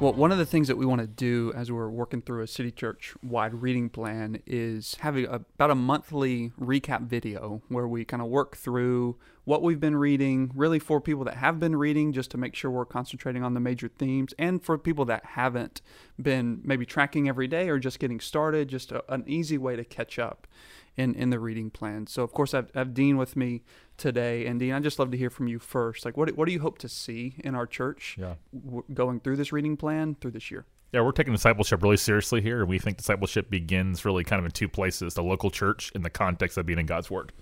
[0.00, 2.46] Well, one of the things that we want to do as we're working through a
[2.46, 8.06] city church wide reading plan is having a, about a monthly recap video where we
[8.06, 9.18] kind of work through
[9.50, 12.70] what we've been reading, really for people that have been reading, just to make sure
[12.70, 15.82] we're concentrating on the major themes, and for people that haven't
[16.22, 19.82] been maybe tracking every day or just getting started, just a, an easy way to
[19.84, 20.46] catch up
[20.96, 22.06] in, in the reading plan.
[22.06, 23.64] So, of course, I've, I've Dean with me
[23.96, 24.46] today.
[24.46, 26.04] And Dean, I'd just love to hear from you first.
[26.04, 28.34] Like, what, what do you hope to see in our church Yeah.
[28.54, 30.64] w- going through this reading plan through this year?
[30.92, 32.60] Yeah, we're taking discipleship really seriously here.
[32.60, 36.02] And we think discipleship begins really kind of in two places the local church in
[36.02, 37.32] the context of being in God's Word.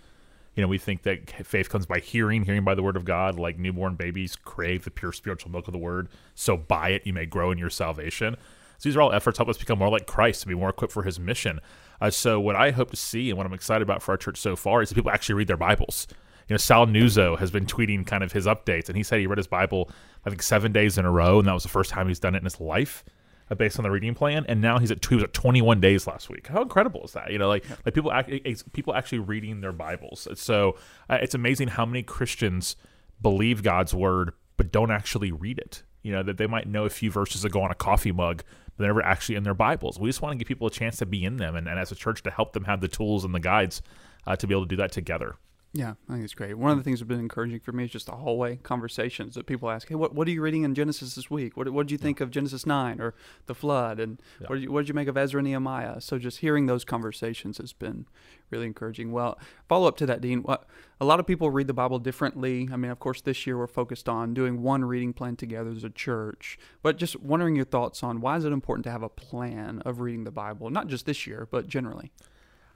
[0.59, 3.39] You know, we think that faith comes by hearing, hearing by the Word of God,
[3.39, 6.09] like newborn babies crave the pure spiritual milk of the Word.
[6.35, 8.35] So by it, you may grow in your salvation.
[8.77, 10.93] So these are all efforts help us become more like Christ, to be more equipped
[10.93, 11.61] for his mission.
[12.01, 14.37] Uh, so what I hope to see and what I'm excited about for our church
[14.37, 16.09] so far is that people actually read their Bibles.
[16.49, 19.29] You know, Sal Nuzzo has been tweeting kind of his updates, and he said he
[19.29, 19.89] read his Bible,
[20.27, 22.35] I think, seven days in a row, and that was the first time he's done
[22.35, 23.05] it in his life
[23.57, 26.29] based on the reading plan, and now he's at he was at 21 days last
[26.29, 26.49] week.
[26.49, 27.31] How incredible is that?
[27.31, 28.31] You know, like like people act,
[28.73, 30.29] people actually reading their Bibles.
[30.35, 30.77] So
[31.09, 32.77] uh, it's amazing how many Christians
[33.21, 35.83] believe God's word but don't actually read it.
[36.03, 38.43] You know that they might know a few verses that go on a coffee mug,
[38.65, 39.99] but they're never actually in their Bibles.
[39.99, 41.91] We just want to give people a chance to be in them, and, and as
[41.91, 43.81] a church to help them have the tools and the guides
[44.27, 45.37] uh, to be able to do that together.
[45.79, 46.59] Yeah, I think it's great.
[46.59, 49.47] One of the things that's been encouraging for me is just the hallway conversations that
[49.47, 51.57] people ask, "Hey, what what are you reading in Genesis this week?
[51.57, 53.15] What what did you think of Genesis nine or
[53.47, 54.01] the flood?
[54.01, 56.67] And what did you what did you make of Ezra and Nehemiah?" So just hearing
[56.67, 58.07] those conversations has been
[58.51, 59.13] really encouraging.
[59.13, 60.43] Well, follow up to that, Dean.
[60.43, 60.67] What
[61.01, 62.69] a lot of people read the Bible differently.
[62.73, 65.85] I mean, of course, this year we're focused on doing one reading plan together as
[65.85, 69.09] a church, but just wondering your thoughts on why is it important to have a
[69.09, 72.11] plan of reading the Bible, not just this year, but generally.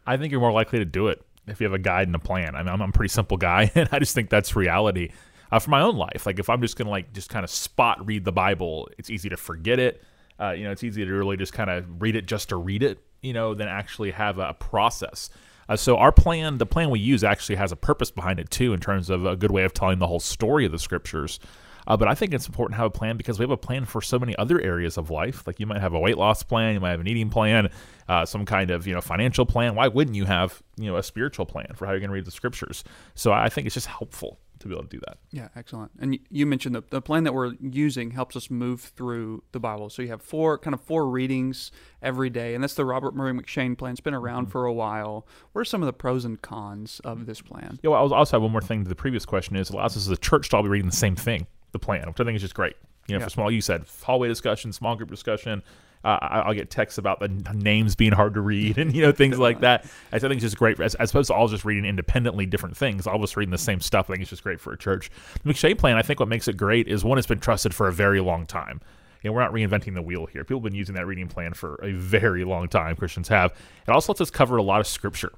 [0.07, 2.21] I think you're more likely to do it if you have a guide and a
[2.21, 2.55] plan.
[2.55, 5.11] I mean, I'm, I'm a pretty simple guy, and I just think that's reality
[5.51, 6.27] uh, for my own life.
[6.27, 9.29] Like, if I'm just gonna like just kind of spot read the Bible, it's easy
[9.29, 10.03] to forget it.
[10.41, 12.83] Uh, you know, it's easy to really just kind of read it just to read
[12.83, 12.99] it.
[13.21, 15.31] You know, than actually have a process.
[15.69, 18.73] Uh, so our plan, the plan we use, actually has a purpose behind it too,
[18.73, 21.39] in terms of a good way of telling the whole story of the scriptures.
[21.87, 23.85] Uh, but I think it's important to have a plan because we have a plan
[23.85, 25.47] for so many other areas of life.
[25.47, 27.71] Like you might have a weight loss plan, you might have an eating plan,
[28.09, 29.75] uh, some kind of you know financial plan.
[29.75, 32.25] Why wouldn't you have you know a spiritual plan for how you're going to read
[32.25, 32.85] the scriptures?
[33.15, 35.19] So I think it's just helpful to be able to do that.
[35.31, 35.93] Yeah, excellent.
[35.99, 39.91] And you mentioned the, the plan that we're using helps us move through the Bible.
[39.91, 41.71] So you have four kind of four readings
[42.01, 43.93] every day, and that's the Robert Murray M'Cheyne plan.
[43.93, 45.27] It's been around for a while.
[45.53, 47.79] What are some of the pros and cons of this plan?
[47.83, 49.97] Yeah, well, I also have one more thing to the previous question is it allows
[49.97, 52.25] us as a church to all be reading the same thing, the plan, which I
[52.25, 52.77] think is just great.
[53.09, 53.25] You know, Yeah.
[53.27, 55.63] for small, you said hallway discussion, small group discussion.
[56.05, 59.13] Uh, I- I'll get texts about the names being hard to read and you know
[59.13, 59.85] things like that.
[60.13, 63.07] I think it's just great as, as opposed to all just reading independently different things.
[63.07, 64.09] All of us reading the same stuff.
[64.11, 65.11] I think it's just great for a church.
[65.45, 67.87] The M'Cheyne plan, I think, what makes it great is one, it's been trusted for
[67.89, 68.81] a very long time.
[69.23, 70.43] You know, we're not reinventing the wheel here.
[70.43, 72.97] People have been using that reading plan for a very long time.
[72.97, 73.53] Christians have.
[73.87, 75.31] It also lets us cover a lot of scripture.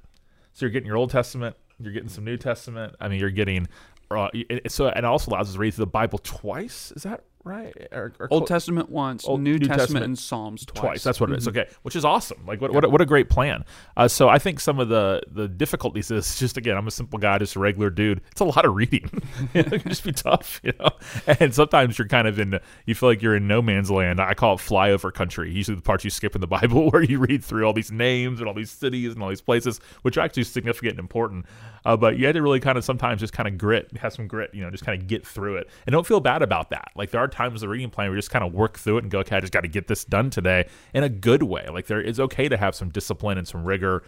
[0.54, 2.94] So you're getting your Old Testament, you're getting some New Testament.
[3.00, 3.68] I mean, you're getting
[4.10, 4.28] uh,
[4.69, 6.92] so it also allows us to read through the Bible twice.
[6.97, 7.75] Is that right?
[7.93, 10.81] Or, or Old clo- Testament once, Old- New, New Testament, Testament and Psalms twice.
[10.81, 11.03] twice.
[11.05, 11.49] That's what it is.
[11.49, 12.38] Okay, which is awesome.
[12.47, 13.65] Like what what, a, what a great plan.
[13.97, 17.19] Uh, so I think some of the the difficulties is just again I'm a simple
[17.19, 18.21] guy, just a regular dude.
[18.32, 19.10] It's a lot of reading.
[19.55, 20.91] it can just be tough, you know.
[21.27, 24.21] And sometimes you're kind of in you feel like you're in no man's land.
[24.21, 25.53] I call it flyover country.
[25.53, 28.41] Usually the parts you skip in the Bible where you read through all these names
[28.41, 31.47] and all these cities and all these places, which are actually significant and important.
[31.84, 34.26] Uh, but you had to really kind of sometimes just kind of grit, have some
[34.26, 36.91] grit, you know, just kind of get through it, and don't feel bad about that.
[36.97, 39.10] Like there are times the reading plan We just kind of work through it and
[39.10, 41.66] go, okay, I just got to get this done today in a good way.
[41.70, 44.02] Like there is okay to have some discipline and some rigor.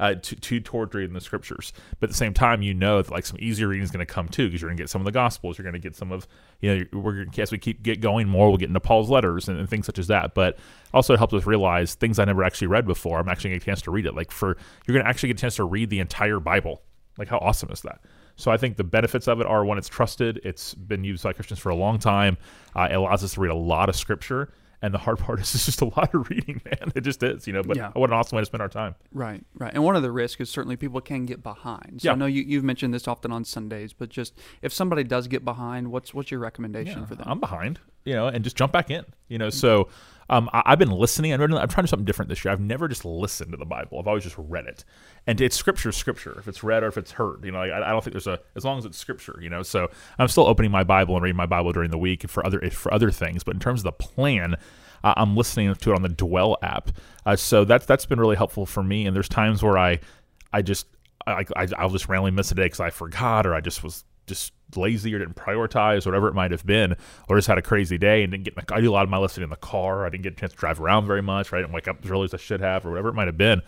[0.00, 3.12] Uh, to, to toward reading the scriptures, but at the same time, you know that
[3.12, 5.00] like some easier reading is going to come too, because you're going to get some
[5.00, 6.26] of the gospels, you're going to get some of
[6.60, 9.60] you know we're as we keep get going more, we'll get into Paul's letters and,
[9.60, 10.34] and things such as that.
[10.34, 10.58] But
[10.92, 13.20] also it helps us realize things I never actually read before.
[13.20, 14.14] I'm actually getting a chance to read it.
[14.16, 14.56] Like for
[14.86, 16.82] you're going to actually get a chance to read the entire Bible.
[17.16, 18.00] Like how awesome is that?
[18.36, 20.40] So I think the benefits of it are one, it's trusted.
[20.44, 22.36] It's been used by Christians for a long time.
[22.74, 24.52] Uh, it allows us to read a lot of scripture.
[24.84, 26.90] And the hard part is it's just a lot of reading, man.
[26.96, 27.62] It just is, you know.
[27.62, 27.90] But Yeah.
[27.92, 28.96] what an awesome way to spend our time.
[29.12, 29.72] Right, right.
[29.72, 32.00] And one of the risks is certainly people can get behind.
[32.02, 32.12] So Yeah.
[32.12, 35.44] I know you, you've mentioned this often on Sundays, but just if somebody does get
[35.44, 37.26] behind, what's what's your recommendation for them?
[37.28, 39.50] I'm behind, you know, and just jump back in, you know.
[39.50, 39.88] So
[40.30, 41.32] um, I, I've been listening.
[41.32, 42.52] I'm, I'm trying something different this year.
[42.52, 43.98] I've never just listened to the Bible.
[43.98, 44.84] I've always just read it,
[45.26, 46.36] and it's scripture, scripture.
[46.38, 48.26] If it's read or if it's heard, you know, like, I, I don't think there's
[48.26, 49.62] a as long as it's scripture, you know.
[49.62, 52.70] So I'm still opening my Bible and reading my Bible during the week for other
[52.70, 53.44] for other things.
[53.44, 54.56] But in terms of the plan.
[55.04, 56.92] Uh, I'm listening to it on the Dwell app,
[57.26, 59.04] uh, so that's that's been really helpful for me.
[59.04, 59.98] And there's times where I,
[60.52, 60.86] I just
[61.26, 64.04] I, I I'll just randomly miss a day because I forgot or I just was
[64.26, 66.96] just lazy or didn't prioritize, whatever it might have been,
[67.28, 68.54] or just had a crazy day and didn't get.
[68.72, 70.06] I do a lot of my listening in the car.
[70.06, 71.52] I didn't get a chance to drive around very much.
[71.52, 73.28] Right, I didn't wake up as early as I should have, or whatever it might
[73.28, 73.62] have been.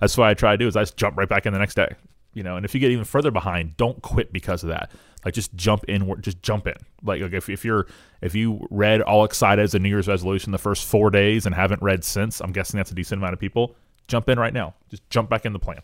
[0.00, 0.66] That's what I try to do.
[0.66, 1.94] Is I just jump right back in the next day.
[2.32, 4.92] You know, and if you get even further behind, don't quit because of that.
[5.24, 6.76] Like just jump in, just jump in.
[7.02, 7.86] Like, like if, if you're
[8.22, 11.54] if you read all excited as a New Year's resolution the first four days and
[11.54, 13.74] haven't read since, I'm guessing that's a decent amount of people.
[14.06, 14.74] Jump in right now.
[14.88, 15.80] Just jump back in the plan.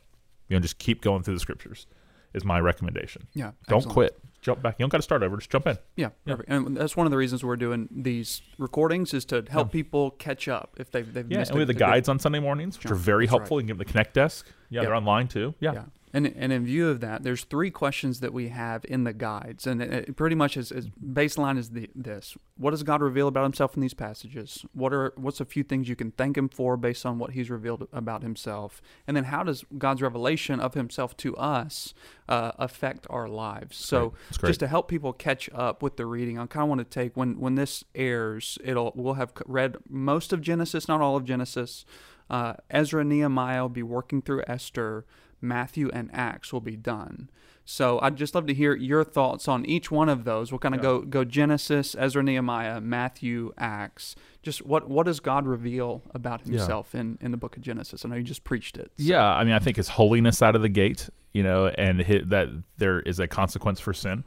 [0.49, 1.87] You know, just keep going through the scriptures.
[2.35, 3.27] Is my recommendation.
[3.35, 3.93] Yeah, don't excellent.
[3.95, 4.19] quit.
[4.43, 4.77] Jump back.
[4.79, 5.37] You don't got to start over.
[5.39, 5.77] Just jump in.
[5.97, 6.49] Yeah, perfect.
[6.49, 10.47] And that's one of the reasons we're doing these recordings is to help people catch
[10.47, 12.91] up if they've they've Yeah, missed and we have the guides on Sunday mornings, which
[12.91, 13.39] are very that's right.
[13.41, 13.57] helpful.
[13.59, 14.47] You can give them the Connect desk.
[14.71, 14.85] Yeah, Yep.
[14.89, 15.55] they're online too.
[15.61, 15.73] Yeah.
[15.73, 15.83] Yeah.
[16.13, 19.67] And, and in view of that, there's three questions that we have in the guides,
[19.67, 23.29] and it, it pretty much is, is baseline is the, this: What does God reveal
[23.29, 24.65] about Himself in these passages?
[24.73, 27.51] What are what's a few things you can thank Him for based on what He's
[27.51, 28.81] revealed about Himself?
[29.07, 31.93] And then how does God's revelation of Himself to us
[32.29, 33.77] uh, affect our lives?
[33.77, 34.13] So great.
[34.29, 34.51] That's great.
[34.51, 37.17] just to help people catch up with the reading, I kind of want to take
[37.17, 41.85] when when this airs, it'll we'll have read most of Genesis, not all of Genesis.
[42.29, 45.05] Uh, Ezra, Nehemiah will be working through Esther.
[45.47, 47.31] Matthew and Acts will be done.
[47.69, 50.53] So I'd just love to hear your thoughts on each one of those.
[50.53, 54.15] We'll kind of go go Genesis, Ezra, Nehemiah, Matthew, Acts.
[54.43, 58.05] Just what what does God reveal about Himself in in the book of Genesis?
[58.05, 58.93] I know you just preached it.
[58.97, 62.03] so- Yeah, I mean, I think his holiness out of the gate, you know, and
[62.03, 64.23] hi that there is a consequence for sin,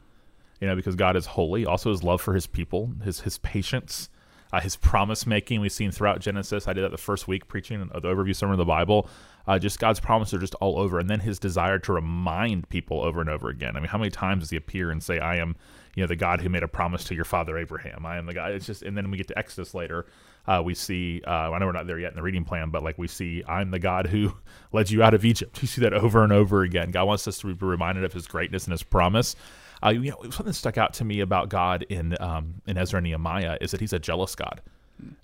[0.60, 1.64] you know, because God is holy.
[1.64, 4.10] Also, his love for his people, his his patience,
[4.52, 5.62] uh, his promise making.
[5.62, 6.68] We've seen throughout Genesis.
[6.68, 9.08] I did that the first week preaching the overview sermon of the Bible.
[9.46, 13.00] Uh, just God's promises are just all over, and then his desire to remind people
[13.00, 13.76] over and over again.
[13.76, 15.56] I mean, how many times does he appear and say, "I am"?
[15.96, 18.06] You know, the God who made a promise to your father Abraham.
[18.06, 18.52] I am the God.
[18.52, 20.06] It's just, and then we get to Exodus later.
[20.46, 22.82] Uh, we see, uh, I know we're not there yet in the reading plan, but
[22.82, 24.34] like we see, I'm the God who
[24.72, 25.60] led you out of Egypt.
[25.60, 26.90] You see that over and over again.
[26.90, 29.36] God wants us to be reminded of His greatness and His promise.
[29.82, 32.98] Uh, you know, something that stuck out to me about God in um, in Ezra
[32.98, 34.60] and Nehemiah is that He's a jealous God.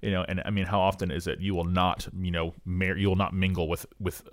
[0.03, 2.97] You know, and I mean, how often is it you will not, you know, mar-
[2.97, 4.29] you will not mingle with with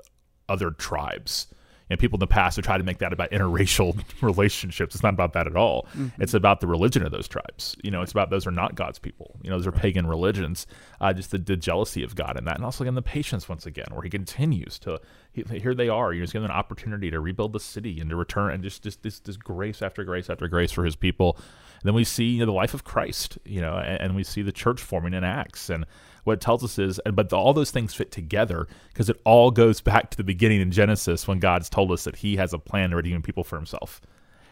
[0.50, 1.48] other tribes?
[1.90, 4.96] And people in the past have tried to make that about interracial relationships.
[4.96, 5.88] It's not about that at all.
[6.18, 7.76] It's about the religion of those tribes.
[7.84, 9.38] You know, it's about those are not God's people.
[9.44, 10.66] You know, those are pagan religions.
[11.02, 13.66] Uh, just the, the jealousy of God in that, and also again the patience once
[13.66, 15.00] again, where He continues to.
[15.34, 16.14] He, here they are.
[16.14, 18.82] You know, he's given an opportunity to rebuild the city and to return, and just
[18.82, 21.38] just this this grace after grace after grace for His people.
[21.84, 23.38] Then we see you know, the life of Christ.
[23.46, 25.86] You know, and, and we see the church forming in Acts and
[26.24, 29.82] what it tells us is, but all those things fit together because it all goes
[29.82, 32.92] back to the beginning in Genesis when God's told us that He has a plan
[32.92, 34.02] to redeem people for Himself.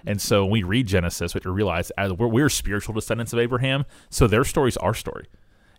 [0.05, 3.33] And so when we read Genesis, we have to realize as we're, we're spiritual descendants
[3.33, 5.27] of Abraham, so their story's our story.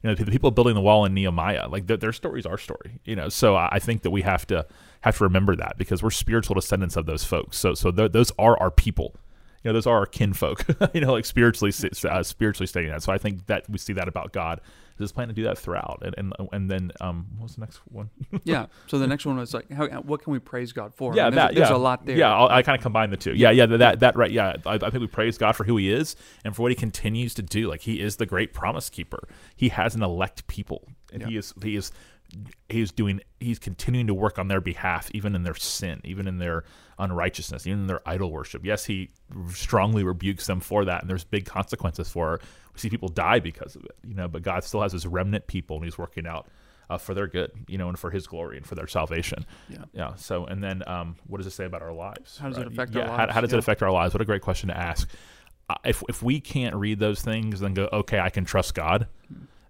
[0.02, 3.00] You know, the people building the wall in Nehemiah, like their, their story's our story.
[3.04, 4.66] You know, so I I think that we have to
[5.02, 7.56] have to remember that because we're spiritual descendants of those folks.
[7.58, 9.14] So so th- those are our people
[9.62, 10.64] you know, those are our kinfolk,
[10.94, 11.72] you know, like spiritually,
[12.08, 13.02] uh, spiritually stating that.
[13.02, 14.60] So I think that we see that about God.
[14.94, 17.62] Is His plan to do that throughout, and and and then um, what was the
[17.62, 18.10] next one?
[18.44, 18.66] yeah.
[18.88, 21.14] So the next one was like, how, what can we praise God for?
[21.14, 21.54] yeah, there's, that.
[21.54, 21.76] there's yeah.
[21.76, 22.16] a lot there.
[22.16, 23.32] Yeah, I'll, I kind of combine the two.
[23.34, 24.30] Yeah, yeah, that that, right.
[24.30, 26.14] Yeah, I, I think we praise God for who He is
[26.44, 27.68] and for what He continues to do.
[27.68, 29.26] Like He is the great promise keeper.
[29.56, 31.90] He has an elect people, and He is He is
[32.68, 36.38] he's doing he's continuing to work on their behalf even in their sin even in
[36.38, 36.64] their
[36.98, 39.10] unrighteousness even in their idol worship yes he
[39.50, 42.42] strongly rebukes them for that and there's big consequences for it
[42.72, 45.46] we see people die because of it you know but god still has his remnant
[45.46, 46.46] people and he's working out
[46.90, 49.84] uh, for their good you know and for his glory and for their salvation Yeah.
[49.92, 52.66] yeah so and then um, what does it say about our lives How does it
[52.66, 53.32] affect yeah, our how, lives?
[53.34, 53.56] how does Yeah.
[53.56, 55.08] it affect our lives what a great question to ask
[55.70, 59.06] uh, if, if we can't read those things then go okay i can trust god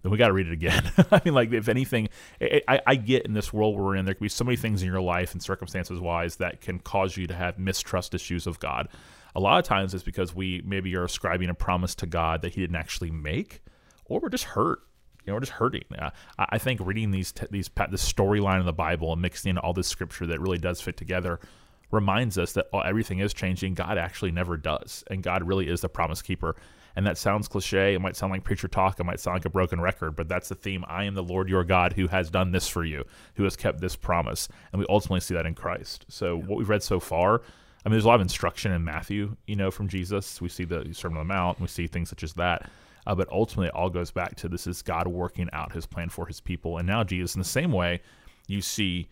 [0.03, 0.91] then we got to read it again.
[1.11, 4.13] I mean, like if anything, I, I, I get in this world we're in, there
[4.13, 7.25] can be so many things in your life and circumstances wise that can cause you
[7.27, 8.89] to have mistrust issues of God.
[9.33, 12.53] A lot of times it's because we maybe are ascribing a promise to God that
[12.53, 13.61] He didn't actually make,
[14.05, 14.79] or we're just hurt.
[15.25, 15.85] You know, we're just hurting.
[15.97, 19.57] Uh, I, think reading these t- these the storyline of the Bible and mixing in
[19.57, 21.39] all this scripture that really does fit together
[21.91, 23.73] reminds us that oh, everything is changing.
[23.73, 26.57] God actually never does, and God really is the promise keeper.
[26.95, 27.95] And that sounds cliche.
[27.95, 28.99] It might sound like preacher talk.
[28.99, 30.85] It might sound like a broken record, but that's the theme.
[30.87, 33.03] I am the Lord your God who has done this for you,
[33.35, 34.47] who has kept this promise.
[34.71, 36.05] And we ultimately see that in Christ.
[36.07, 37.41] So, what we've read so far,
[37.85, 40.39] I mean, there's a lot of instruction in Matthew, you know, from Jesus.
[40.39, 42.69] We see the Sermon on the Mount, and we see things such as that.
[43.05, 46.09] Uh, but ultimately, it all goes back to this is God working out his plan
[46.09, 46.77] for his people.
[46.77, 48.01] And now, Jesus, in the same way,
[48.47, 49.09] you see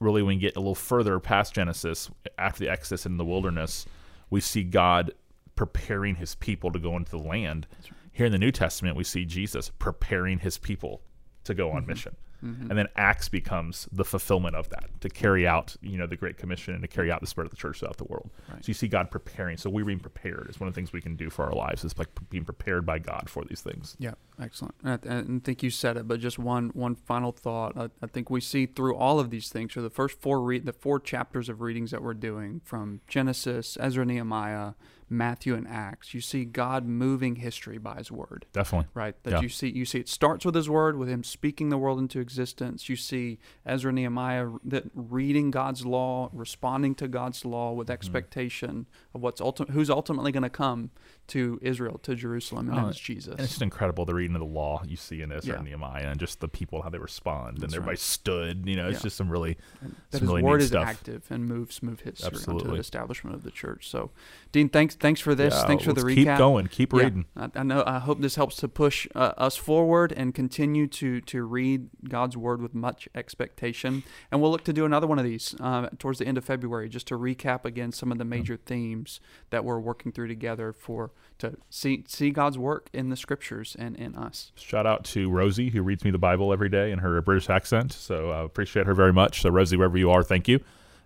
[0.00, 3.86] really when you get a little further past Genesis, after the Exodus in the wilderness,
[4.30, 5.12] we see God
[5.60, 7.66] preparing his people to go into the land.
[8.12, 11.02] Here in the New Testament, we see Jesus preparing his people
[11.44, 11.90] to go on mm-hmm.
[11.90, 12.16] mission.
[12.42, 12.70] Mm-hmm.
[12.70, 16.38] and then Acts becomes the fulfillment of that to carry out you know the Great
[16.38, 18.30] Commission and to carry out the spread of the church throughout the world.
[18.48, 18.64] Right.
[18.64, 19.58] So you see God preparing.
[19.58, 20.46] So we're being prepared.
[20.48, 22.86] It's one of the things we can do for our lives is like being prepared
[22.86, 23.94] by God for these things.
[23.98, 24.74] Yeah, excellent.
[24.82, 27.76] And I, and I think you said it, but just one one final thought.
[27.76, 30.64] I, I think we see through all of these things, so the first four read
[30.64, 34.72] the four chapters of readings that we're doing from Genesis, Ezra, Nehemiah,
[35.10, 36.14] Matthew, and Acts.
[36.14, 38.46] You see God moving history by His word.
[38.52, 38.88] Definitely.
[38.94, 39.20] Right.
[39.24, 39.40] That Yeah.
[39.40, 42.20] you see you see it starts with his word, with him speaking the world into
[42.20, 42.88] existence.
[42.88, 47.78] You see Ezra Nehemiah that reading God's law, responding to God's law Mm-hmm.
[47.78, 50.90] with expectation of what's ultimate who's ultimately going to come
[51.28, 53.32] to Israel, to Jerusalem, and Oh, is Jesus.
[53.32, 55.58] And it's just incredible the reading of the law you see in Ezra Yeah.
[55.58, 57.98] and Nehemiah and just the people how they respond That's and everybody right.
[57.98, 58.66] stood.
[58.66, 59.02] You know, it's Yeah.
[59.02, 60.86] just some really that some his really word neat is stuff.
[60.88, 62.72] active and moves move history Absolutely.
[62.72, 63.88] the establishment of the church.
[63.88, 64.10] So,
[64.52, 65.54] Dean, thanks thanks for this.
[65.54, 66.14] Yeah, thanks for the recap.
[66.14, 66.66] Keep going.
[66.68, 67.26] Keep reading.
[67.36, 67.82] I, I know.
[67.86, 72.36] I hope this helps to push uh, us forward and continue to to read God's
[72.36, 74.02] word with much expectation.
[74.30, 76.88] And we'll look to do another one of these uh, towards the end of February,
[76.88, 78.56] just to recap again some of the major
[79.00, 83.76] themes that we're working through together for to see see God's work in the scriptures
[83.78, 84.52] and in us.
[84.56, 87.92] Shout out to Rosie who reads me the Bible every day in her British accent.
[87.92, 89.42] So I appreciate her very much.
[89.42, 90.60] So Rosie, wherever you are, thank you.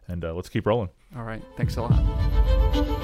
[0.06, 0.90] And uh, let's keep rolling.
[1.16, 1.42] All right.
[1.56, 3.03] Thanks a lot.